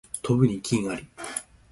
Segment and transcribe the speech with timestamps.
[0.23, 1.05] 飛ぶに禽あり